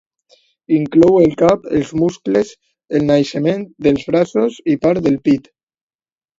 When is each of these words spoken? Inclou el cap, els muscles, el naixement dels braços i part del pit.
Inclou 0.77 1.17
el 1.25 1.35
cap, 1.41 1.67
els 1.81 1.91
muscles, 1.99 2.55
el 3.01 3.07
naixement 3.11 3.63
dels 3.89 4.09
braços 4.11 4.59
i 4.77 4.79
part 4.89 5.07
del 5.11 5.23
pit. 5.31 5.51